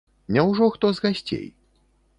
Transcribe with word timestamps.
Няўжо 0.37 0.69
хто 0.77 0.91
з 0.99 1.05
гасцей? 1.07 1.47